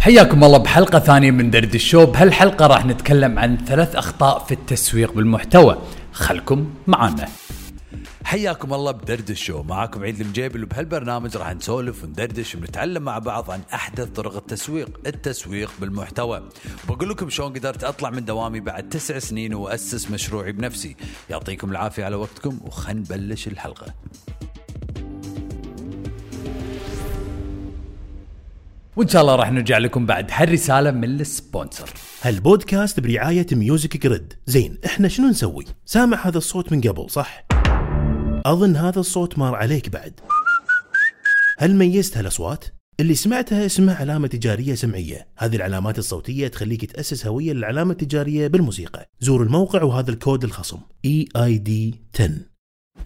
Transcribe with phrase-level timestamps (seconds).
[0.00, 2.06] حياكم الله بحلقة ثانية من درد الشو.
[2.06, 5.78] بهالحلقة راح نتكلم عن ثلاث أخطاء في التسويق بالمحتوى.
[6.12, 7.28] خلكم معنا.
[8.24, 9.62] حياكم الله بدرد الشو.
[9.62, 15.70] معاكم عيد المجيبل وبهالبرنامج راح نسولف وندردش ونتعلم مع بعض عن أحدث طرق التسويق التسويق
[15.80, 16.42] بالمحتوى.
[16.88, 20.96] بقول لكم شلون قدرت أطلع من دوامي بعد تسع سنين وأسس مشروعي بنفسي.
[21.30, 23.94] يعطيكم العافية على وقتكم وخل نبلش الحلقة.
[29.00, 30.26] وإن شاء الله راح نرجع لكم بعد.
[30.32, 31.90] هالرسالة من ال sponsor.
[32.22, 34.32] هالبودكاست برعاية Music Grid.
[34.46, 37.46] زين إحنا شنو نسوي؟ سامع هذا الصوت من قبل صح؟
[38.46, 40.20] أظن هذا الصوت مار عليك بعد.
[41.58, 42.64] هل ميزت هالأصوات؟
[43.00, 45.28] اللي سمعتها اسمها علامة تجارية سمعية.
[45.38, 49.10] هذه العلامات الصوتية تخليك تأسس هوية للعلامة التجارية بالموسيقى.
[49.20, 50.78] زور الموقع وهذا الكود الخصم.
[51.06, 51.70] EID
[52.14, 52.49] 10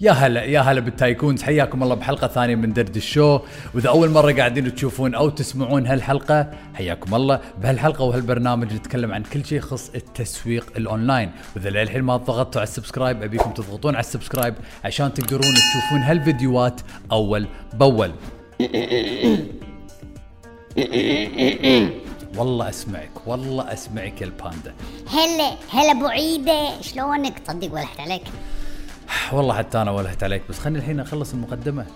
[0.00, 3.40] يا هلا يا هلا بال tycoons حياكم الله بحلقة ثانية من دردش شو.
[3.74, 9.44] وإذا أول مرة قاعدين تشوفون أو تسمعون هالحلقة حياكم الله بهالحلقة وهالبرنامج نتكلم عن كل
[9.44, 11.30] شيء يخص التسويق الأونلاين.
[11.56, 14.54] وإذا للحين ما ضغطتوا على ال subscribe أبيكم تضغطون على ال subscribe
[14.84, 16.80] عشان تقدرون تشوفون هالفيديوهات
[17.12, 18.12] أول بأول.
[22.36, 24.74] والله أسمعك والله أسمعك يا الباندا.
[25.10, 26.80] هلا هلا أبو عيدة.
[26.80, 28.22] شلونك؟ تصدق ولهت عليك.
[29.32, 31.86] والله حتى أنا ولهت عليك بس خليني الحين اخلص المقدمة.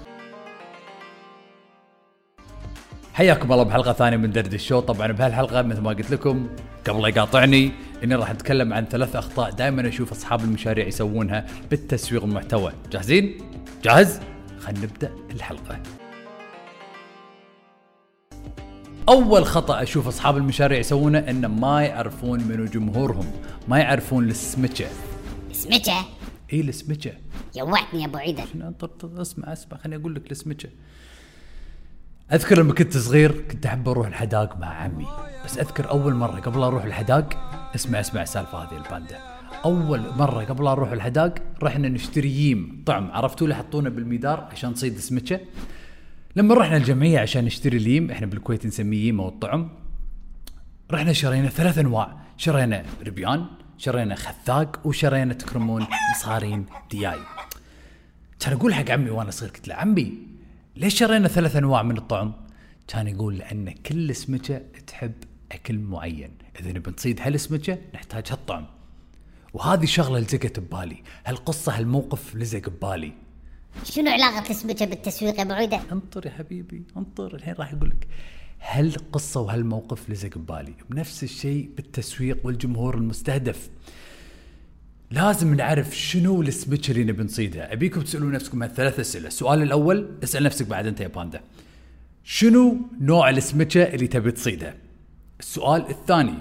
[3.14, 4.80] حياكم الله بحلقة ثانية من درد الشو.
[4.80, 6.48] طبعا بهالحلقة مثل ما قلت لكم
[6.88, 7.72] قبل لا يقاطعني
[8.04, 12.72] إني راح أتكلم عن ثلاث أخطاء دائما أشوف أصحاب المشاريع يسوونها بالتسويق المحتوى.
[12.92, 13.38] جاهزين؟
[13.84, 14.20] جاهز؟
[14.60, 15.78] خلينا نبدأ الحلقة.
[19.08, 23.32] أول خطأ أشوف أصحاب المشاريع يسوونه إن ما يعرفون منو جمهورهم
[23.68, 24.86] ما يعرفون السمكة.
[25.52, 26.17] سمكة؟
[26.52, 27.12] اي السمكه
[27.54, 30.68] جوعتني يا أبو طب اسمع اسمع خليني أقول لك السمكه
[32.32, 35.06] أذكر لما كنت صغير كنت أحب أروح الحداق مع عمي.
[35.44, 37.34] بس أذكر أول مرة قبل أروح الحداق
[37.74, 39.18] اسمع اسمع السالفه هذه الباندا.
[39.64, 44.98] أول مرة قبل أروح الحداق رحنا نشتري ييم طعم عرفتوا اللي يحطونه بالميدار عشان تصيد
[44.98, 45.40] سمكه
[46.36, 49.70] لما رحنا الجمعية عشان نشتري اليم إحنا بالكويت نسميه ييم أو الطعم
[50.90, 52.16] رحنا شرينا ثلاث أنواع.
[52.36, 53.46] شرينا ربيان
[53.78, 55.86] شرينا خثاق وشرينا تكرمون
[56.22, 57.18] صارين دياي
[58.40, 60.12] كان أقول حق عمي وأنا صغير قلت له عمي
[60.76, 62.32] ليش شرينا ثلاث أنواع من الطعم؟
[62.88, 65.12] كان يقول لأن كل سمكه تحب
[65.52, 66.30] أكل معين،
[66.60, 68.66] إذا نبي نصيد هالسمكه نحتاج هالطعم.
[69.54, 73.12] وهذه شغله لزقت ببالي، هالقصة هالموقف لزق ببالي.
[73.84, 78.08] شنو علاقة السمكه بالتسويق يا ابو عيده انطر يا حبيبي انطر الحين راح أقول لك
[78.60, 83.70] هالقصه وهالموقف لزق ببالي، بنفس الشيء بالتسويق والجمهور المستهدف.
[85.10, 90.42] لازم نعرف شنو السمكه اللي نبي نصيدها، أبيكم تسألون نفسكم هالثلاث أسئلة، السؤال الأول اسأل
[90.42, 91.40] نفسك بعد أنت يا باندا.
[92.24, 94.74] شنو نوع السمكه اللي تبي تصيدها؟
[95.40, 96.34] السؤال الثاني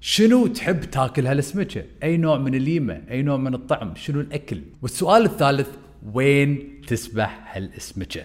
[0.00, 5.24] شنو تحب تاكل هالسمكه؟ أي نوع من اليمه؟ أي نوع من الطعم؟ شنو الأكل؟ والسؤال
[5.24, 5.68] الثالث
[6.12, 8.24] وين تسبح هالسمكه؟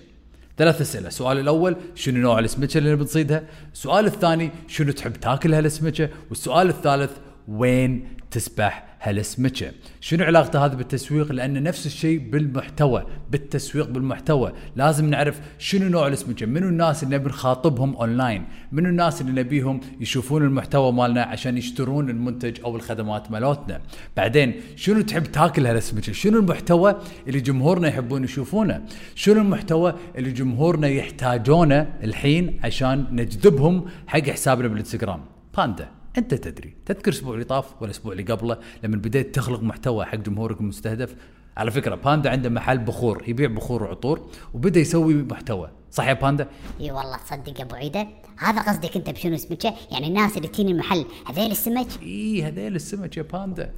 [0.58, 5.54] ثلاث أسئلة، السؤال الأول شنو نوع السمكة اللي نبي نصيدها؟ السؤال الثاني شنو تحب تاكل
[5.54, 7.12] هالسمكة؟ والسؤال الثالث
[7.48, 9.72] وين تسبح هالسمكه؟
[10.02, 16.46] شنو علاقته هذا بالتسويق؟ لأن نفس الشيء بالمحتوى، بالتسويق بالمحتوى، لازم نعرف شنو نوع السمكه،
[16.46, 22.10] منو الناس اللي نبي نخاطبهم اونلاين، منو الناس اللي نبيهم يشوفون المحتوى مالنا عشان يشترون
[22.10, 23.82] المنتج أو الخدمات مالتنا.
[24.18, 26.96] بعدين شنو تحب تاكل هالسمكه؟ شنو المحتوى
[27.28, 28.82] اللي جمهورنا يحبون يشوفونه؟
[29.16, 35.20] شنو المحتوى اللي جمهورنا يحتاجونه الحين عشان نجذبهم حق حسابنا بالانستغرام؟
[35.58, 36.76] باندا أنت تدري.
[36.86, 41.16] تذكر الأسبوع اللي طاف ولا الأسبوع اللي قبله لما بديت تخلق محتوى حق جمهورك المستهدف؟
[41.58, 45.72] على فكرة باندا عنده محل بخور يبيع بخور وعطور وبدأ يسوي محتوى.
[45.92, 48.08] صح يا باندا؟ إي والله تصدق يا أبو عيدة
[48.38, 53.18] هذا قصدك أنت بشنو سمكه يعني الناس اللي تجيني المحل هذيل السمك إي هذيل السمك
[53.18, 53.74] يا باندا.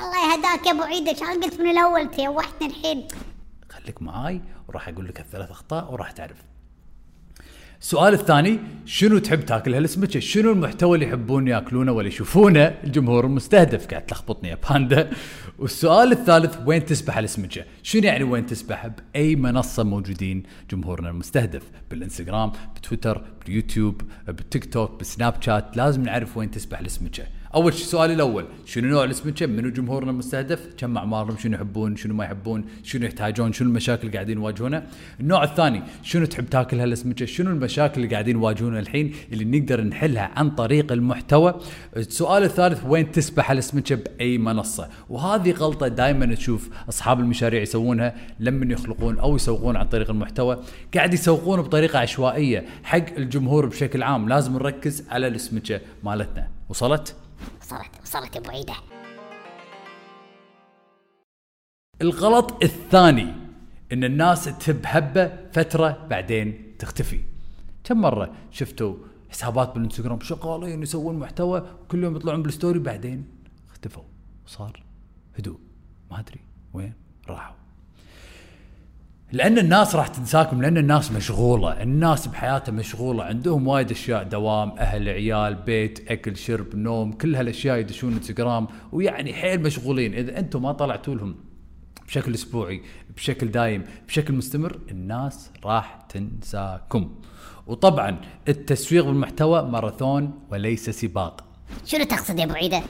[0.00, 3.08] الله يهداك يا أبو عيدة شلون قلت من الأول؟ تيوحتنا الحين.
[3.68, 6.51] خليك معاي وراح أقول لك الثلاث أخطاء وراح تعرف.
[7.82, 13.86] السؤال الثاني شنو تحب تاكل هالسمكه؟ شنو المحتوى اللي يحبون ياكلونه ولا يشوفونه الجمهور المستهدف؟
[13.86, 15.10] قاعد تلخبطني يا باندا.
[15.58, 22.52] والسؤال الثالث وين تسبح السمكه؟ شنو يعني وين تسبح؟ بأي منصة موجودين جمهورنا المستهدف؟ بالإنستغرام،
[22.76, 27.24] بتويتر، باليوتيوب، بالتيك توك، بالسناب شات، لازم نعرف وين تسبح السمكه.
[27.54, 32.14] أول شيء سؤالي الأول شنو نوع السمكه منو جمهورنا المستهدف كم أعمارهم؟ شنو يحبون؟ شنو
[32.14, 34.86] ما يحبون؟ شنو يحتاجون؟ شنو المشاكل اللي قاعدين يواجهونها
[35.20, 40.30] النوع الثاني شنو تحب تاكل هالسمكه شنو المشاكل اللي قاعدين يواجهونها الحين اللي نقدر نحلها
[40.36, 41.54] عن طريق المحتوى؟
[41.96, 48.72] السؤال الثالث وين تسبح السمكه بأي منصة؟ وهذه غلطة دائما تشوف أصحاب المشاريع يسوونها لما
[48.72, 50.58] يخلقون أو يسوقون عن طريق المحتوى.
[50.94, 56.48] قاعد يسوقون بطريقة عشوائية حق الجمهور بشكل عام لازم نركز على السمكه مالتنا.
[56.68, 57.21] وصلت؟
[57.62, 58.74] وصلت وصلت عيده
[62.00, 63.34] الغلط الثاني
[63.92, 67.20] إن الناس تهب هبة فترة بعدين تختفي.
[67.84, 68.96] كم مرة شفتوا
[69.30, 73.28] حسابات بالإنستغرام شغالين يسوون محتوى كل يوم يطلعون بالستوري بعدين
[73.70, 74.02] اختفوا؟
[74.46, 74.82] صار
[75.38, 75.58] هدوء.
[76.10, 76.40] ما أدري
[76.74, 76.94] وين
[77.28, 77.61] راحوا.
[79.32, 85.08] لأن الناس راح تنساكم لأن الناس مشغولة الناس بحياتها مشغولة عندهم وايد أشياء دوام أهل
[85.08, 90.14] عيال بيت أكل شرب نوم كل هالأشياء يدشون إنستغرام ويعني حيل مشغولين.
[90.14, 91.34] إذا أنتم ما طلعتوا لهم
[92.06, 92.82] بشكل أسبوعي
[93.16, 97.14] بشكل دايم بشكل مستمر الناس راح تنساكم.
[97.66, 101.44] وطبعا التسويق بالمحتوى ماراثون وليس سباق.
[101.84, 102.82] شنو تقصد يا أبو عيدة؟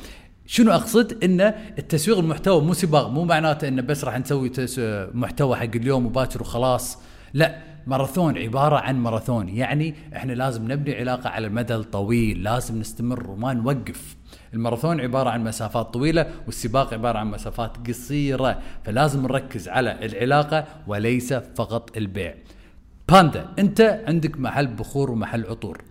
[0.53, 1.41] شنو أقصد؟ إن
[1.79, 4.53] التسويق المحتوى مو سباق مو معناته انه بس راح نسوي
[5.15, 6.99] محتوى حق اليوم وباكر وخلاص.
[7.35, 13.31] لا ماراثون عبارة عن ماراثون يعني إحنا لازم نبني علاقة على المدى الطويل لازم نستمر
[13.31, 14.17] وما نوقف.
[14.55, 21.33] الماراثون عبارة عن مسافات طويلة والسباق عبارة عن مسافات قصيرة فلازم نركز على العلاقة وليس
[21.33, 22.35] فقط البيع.
[23.09, 25.83] باندا أنت عندك محل بخور ومحل عطور.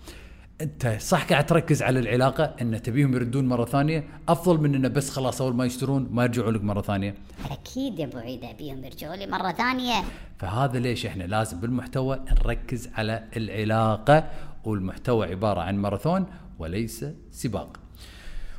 [0.62, 5.10] أنت صح قاعد تركز على العلاقة إن تبيهم يردون مرة ثانية؟ أفضل من إنه بس
[5.10, 7.16] خلاص أول ما يشترون ما يرجعوا لك مرة ثانية.
[7.52, 10.04] أكيد يا أبو عيده أبيهم يرجعوا لي مرة ثانية.
[10.40, 14.30] فهذا ليش إحنا لازم بالمحتوى نركز على العلاقة
[14.64, 16.26] والمحتوى عبارة عن ماراثون
[16.60, 17.80] وليس سباق.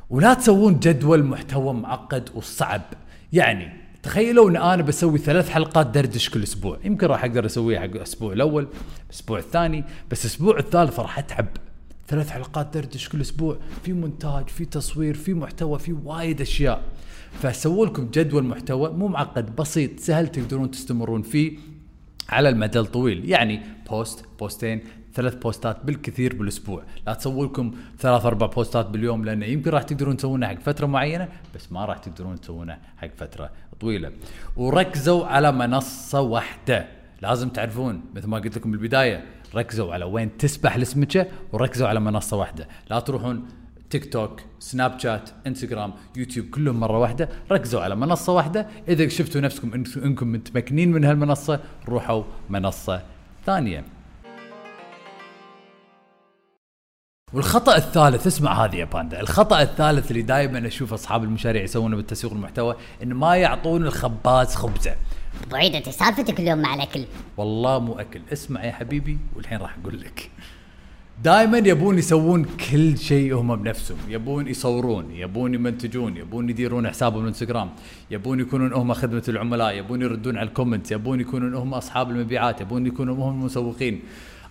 [0.09, 2.81] ولا تسوون جدول محتوى معقد وصعب.
[3.33, 3.73] يعني
[4.03, 6.79] تخيلوا إن أنا بسوي ثلاث حلقات دردش كل أسبوع.
[6.83, 8.67] يمكن راح أقدر أسويها حق الأسبوع الأول
[9.05, 11.47] الأسبوع الثاني بس الأسبوع الثالث راح أتعب.
[12.13, 16.81] ثلاث حلقات دردش كل أسبوع في مونتاج في تصوير في محتوى في وايد أشياء.
[17.41, 21.57] فسووا لكم جدول محتوى مو معقد بسيط سهل تقدرون تستمرون فيه
[22.29, 23.29] على المدى الطويل.
[23.29, 24.81] يعني post بوستين
[25.13, 26.83] ثلاث بوستات بالكثير بالأسبوع.
[27.07, 31.27] لا تسووا لكم ثلاث أربع بوستات باليوم لأنه يمكن راح تقدرون تسوونها حق فترة معينة
[31.55, 33.49] بس ما راح تقدرون تسوونها حق فترة
[33.81, 34.11] طويلة.
[34.55, 36.87] وركزوا على منصة واحدة.
[37.21, 39.23] لازم تعرفون مثل ما قلت لكم بالبداية
[39.55, 42.67] ركزوا على وين تسبح السمكه وركزوا على منصة واحدة.
[42.89, 43.45] لا تروحون
[43.89, 47.29] تيك توك سناب شات انستغرام يوتيوب كلهم مرة واحدة.
[47.51, 48.67] ركزوا على منصة واحدة.
[48.87, 51.59] إذا شفتوا نفسكم إنكم متمكنين من هالمنصة
[51.89, 53.01] روحوا منصة
[53.45, 53.85] ثانية.
[57.33, 62.33] والخطأ الثالث اسمع هذه يا باندا الخطأ الثالث اللي دائما أشوف أصحاب المشاريع يسوونه بالتسويق
[62.33, 64.95] المحتوى إن ما يعطون الخباز خبزة.
[65.47, 67.05] ابو عيده أنت سالفتك اليوم مع الأكل.
[67.37, 68.21] والله مو أكل.
[68.33, 70.29] اسمع يا حبيبي والحين راح أقول لك.
[71.23, 73.97] دائما يبون يسوون كل شيء هم بنفسهم.
[74.09, 77.69] يبون يصورون يبون يمنتجون يبون يديرون حسابهم بالانستغرام
[78.11, 82.61] يبون يكونون هم خدمة العملاء يبون يردون على ال comment يبون يكونون هم أصحاب المبيعات
[82.61, 84.01] يبون يكونون هم المسوقين.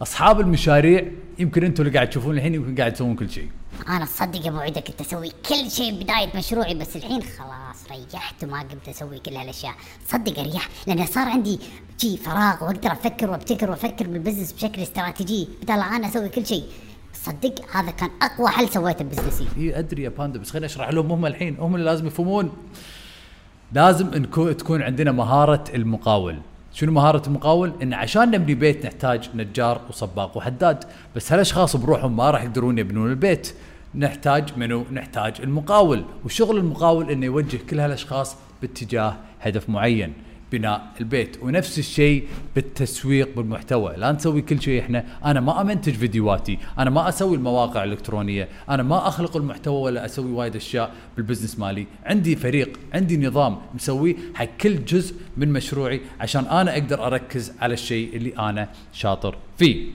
[0.03, 1.07] أصحاب المشاريع
[1.39, 3.49] يمكن أنتم اللي قاعد تشوفون الحين يمكن قاعد تسوون كل شيء.
[3.89, 8.45] أنا تصدق يا أبو عيده كنت أسوي كل شيء بداية مشروعي بس الحين خلاص ريحت
[8.45, 9.75] وما قمت أسوي كل هالأشياء.
[10.09, 11.61] صدق اريح لأن صار عندي
[11.99, 16.65] شي فراغ وأقدر أفكر وأبتكر وأفكر بال business بشكل استراتيجي بدل أنا أسوي كل شيء.
[17.15, 19.47] صدق هذا كان أقوى حل سويته ببزنسي.
[19.57, 22.53] إي أدري يا باندا بس خليني أشرح لهم هم الحين هم اللي لازم يفهمون.
[23.73, 26.39] لازم تكون عندنا مهارة المقاول.
[26.73, 30.85] شنو مهارة المقاول؟ إن عشان نبني بيت نحتاج نجار وسباق وحداد،
[31.17, 33.55] بس هالأشخاص بروحهم ما راح يقدرون يبنون البيت.
[33.95, 40.13] نحتاج منو؟ نحتاج المقاول، وشغل المقاول إنه يوجه كل هالأشخاص باتجاه هدف معين.
[40.53, 41.37] بناء البيت.
[41.43, 43.95] ونفس الشيء بالتسويق بالمحتوى.
[43.97, 45.05] لا نسوي كل شيء إحنا.
[45.25, 46.59] أنا ما أمنتج فيديوهاتي.
[46.79, 48.49] أنا ما أسوي المواقع الإلكترونية.
[48.71, 51.87] أنا ما أخلق المحتوى ولا أسوي وايد أشياء بالبزنس مالي.
[52.07, 57.75] عندي فريق عندي نظام مسويه حق كل جزء من مشروعي عشان أنا أقدر أركز على
[57.75, 59.87] الشيء اللي أنا شاطر فيه.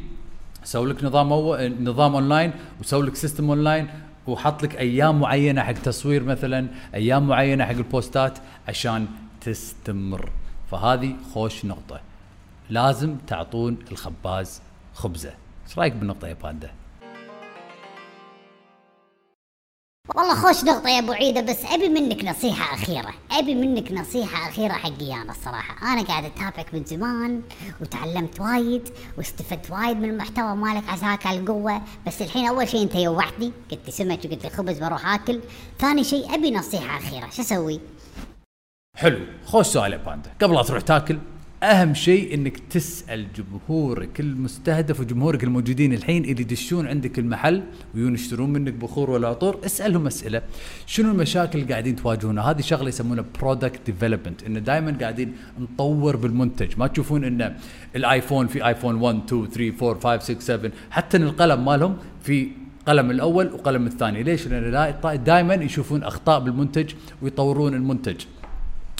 [0.64, 1.70] أسوي لك نظام أو...
[1.82, 3.88] نظام أونلاين وسوي لك system online
[4.28, 8.38] وحط لك أيام معينة حق تصوير مثلا أيام معينة حق البوستات
[8.68, 9.06] عشان
[9.42, 10.30] تستمر.
[10.71, 12.01] فهذه خوش نقطة.
[12.69, 14.62] لازم تعطون الخباز
[14.93, 15.33] خبزة.
[15.67, 16.71] إيش رأيك بالنقطة يا باندا؟
[20.15, 24.74] والله خوش نقطة يا أبو عيدة بس أبي منك نصيحة أخيرة، أبي منك نصيحة أخيرة
[24.74, 27.41] حقي أنا الصراحة، أنا قاعد أتابعك من زمان
[27.81, 32.95] وتعلمت وايد واستفدت وايد من المحتوى مالك عساك على القوة، بس الحين أول شيء أنت
[32.96, 35.41] يوعتني، قلت لي سمك وقلت لي خبز بروح آكل،
[35.79, 37.79] ثاني شيء أبي نصيحة أخيرة، شو أسوي؟
[38.98, 40.30] حلو خوش سؤال يا باندا.
[40.42, 41.18] قبل لا تروح تاكل
[41.63, 47.63] أهم شيء إنك تسأل جمهورك المستهدف وجمهورك الموجودين الحين اللي يدشون عندك المحل
[47.96, 50.42] ويون يشترون منك بخور ولا عطور اسألهم أسئلة.
[50.86, 56.80] شنو المشاكل اللي قاعدين تواجهونها؟ هذه شغلة يسمونها product development إنه دائما قاعدين نطور بالمنتج.
[56.80, 57.56] ما تشوفون ان
[57.96, 62.50] الآيفون في آيفون 1 2 3 4 5 6 7 حتى القلم مالهم في
[62.88, 64.24] قلم الأول وقلم الثاني.
[64.24, 68.22] ليش؟ لأن دائما يشوفون أخطاء بالمنتج ويطورون المنتج.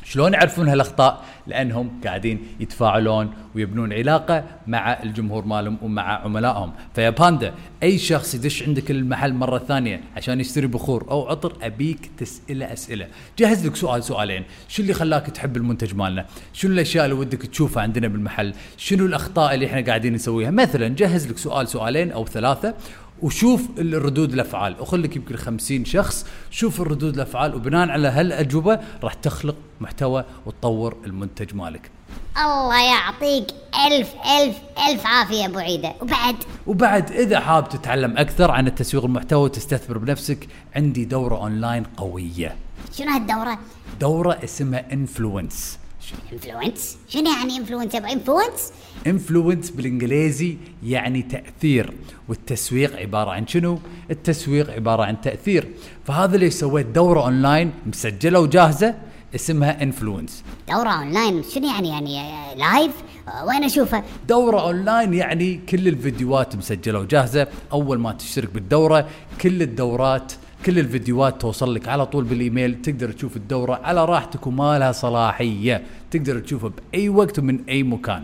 [0.10, 7.54] شلون يعرفون هالأخطاء؟ لأنهم قاعدين يتفاعلون ويبنون علاقة مع الجمهور مالهم ومع عملائهم، فيا باندا
[7.84, 13.08] أي شخص يدش عندك المحل مرة ثانية عشان يشتري بخور أو عطر أبيك تسأله أسئلة،
[13.38, 17.84] جهز لك سؤال سؤالين، شو اللي خلاك تحب المنتج مالنا؟ شنو الأشياء اللي ودك تشوفها
[17.84, 22.74] عندنا بالمحل؟ شنو الأخطاء اللي إحنا قاعدين نسويها؟ مثلا جهز لك سؤال سؤالين أو ثلاثة
[23.22, 24.82] وشوف الردود الأفعال.
[24.82, 31.56] وخلك يمكن 50 شخص شوف الردود الأفعال وبناء على هالأجوبة راح تخلق محتوى وتطور المنتج
[31.56, 31.92] مالك.
[32.38, 33.48] الله يعطيك
[33.88, 34.58] ألف ألف
[34.90, 35.94] ألف عافية أبو عيدة.
[36.02, 36.36] وبعد؟
[36.68, 42.56] وبعد إذا حاب تتعلم أكثر عن التسويق المحتوى وتستثمر بنفسك عندي دورة أونلاين قوية.
[42.94, 43.60] شنو هالدورة؟
[44.02, 45.80] دورة اسمها انفلونس
[46.34, 48.72] انفلونس شنو يعني انفلونس يا انفلونس
[49.08, 51.94] انفلونس بالإنجليزي يعني تأثير
[52.28, 53.80] والتسويق عبارة عن شنو؟
[54.12, 55.68] التسويق عبارة عن تأثير.
[56.06, 58.96] فهذا اللي سويت دورة اونلاين مسجلة وجاهزة
[59.36, 62.92] اسمها انفلونس دورة اونلاين شنو يعني؟ يعني live
[63.48, 67.48] وين اشوفها دورة اونلاين يعني كل الفيديوهات مسجلة وجاهزة.
[67.72, 69.08] أول ما تشترك بالدورة
[69.42, 70.34] كل الدورات
[70.68, 75.84] كل الفيديوهات توصل لك على طول بالإيميل تقدر تشوف الدورة على راحتك وما لها صلاحية.
[76.12, 78.24] تقدر تشوفها بأي وقت ومن أي مكان.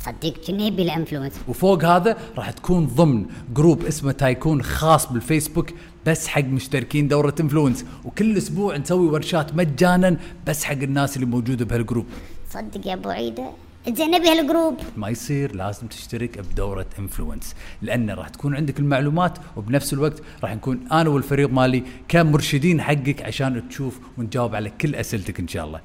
[0.00, 5.70] صدق كني يبي ال influence وفوق هذا راح تكون ضمن group اسمه tycoon خاص بالفيسبوك
[6.06, 7.84] بس حق مشتركين دورة influence.
[8.04, 10.16] وكل أسبوع نسوي ورشات مجانا
[10.46, 12.06] بس حق الناس اللي موجودة بهال group.
[12.50, 13.50] صدق يا أبو عيدة
[13.94, 14.76] زين نبي هال group.
[14.96, 20.88] ما يصير لازم تشترك بدورة influence لأن راح تكون عندك المعلومات وبنفس الوقت راح نكون
[20.92, 25.80] أنا والفريق مالي كمرشدين حقك عشان تشوف ونجاوب على كل أسئلتك إن شاء الله.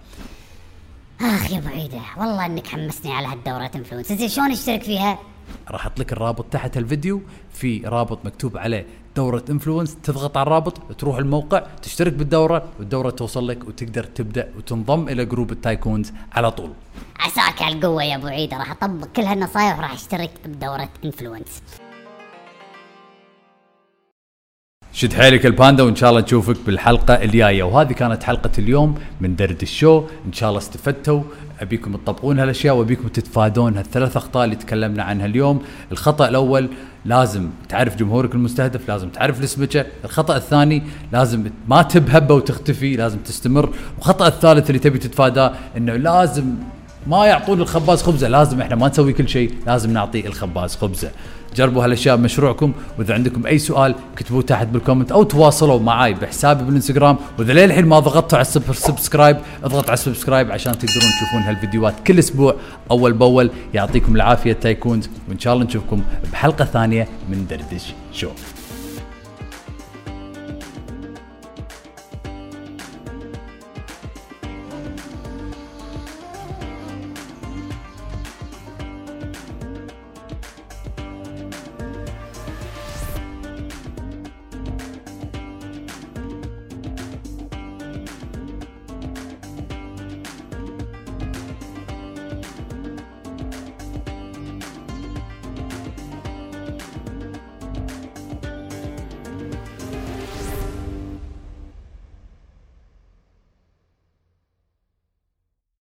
[1.22, 4.14] أخ يا ابو عيده والله إنك حمسني على هالدورة influence.
[4.14, 5.20] زين شلون أشترك فيها؟
[5.72, 7.22] راح أحط لك الرابط تحت الفيديو.
[7.54, 8.86] في رابط مكتوب عليه
[9.16, 15.10] دورة influence تضغط على الرابط تروح الموقع تشترك بالدورة والدورة توصل لك وتقدر تبدأ وتنضم
[15.10, 16.72] إلى group ال tycoons على طول.
[17.20, 21.62] عساك على القوة يا أبو عيده راح أطبق كل هالنصايح وراح أشترك بدورة influence
[24.96, 27.64] شد حيلك الباندا وإن شاء الله نشوفك بالحلقة الجاية.
[27.64, 30.04] وهذه كانت حلقة اليوم من دردش شو.
[30.26, 31.22] إن شاء الله استفدتوا.
[31.62, 35.62] أبيكم تطبقون هالأشياء وأبيكم تتفادون هالثلاث أخطاء اللي تكلمنا عنها اليوم.
[35.92, 36.70] الخطأ الأول
[37.06, 43.70] لازم تعرف جمهورك المستهدف لازم تعرف السمكه الخطأ الثاني لازم ما تبهبه وتختفي لازم تستمر.
[43.98, 46.46] والخطأ الثالث اللي تبي تتفاداه إنه لازم
[47.08, 48.28] ما يعطون الخباز خبزة.
[48.28, 51.12] لازم إحنا ما نسوي كل شيء لازم نعطي الخباز خبزة.
[51.54, 52.74] جربوا هالأشياء بمشروعكم.
[53.00, 57.18] وإذا عندكم أي سؤال كتبوه تحت بال comment أو تواصلوا معي بحسابي بالإنستغرام.
[57.40, 61.94] وإذا للحين ما ضغطتوا على ال subscribe اضغط على ال subscribe عشان تقدرون تشوفون هالفيديوهات
[62.08, 62.56] كل أسبوع
[62.92, 63.52] أول بأول.
[63.74, 68.30] يعطيكم العافية tycoons وإن شاء الله نشوفكم بحلقة ثانية من دردش شو.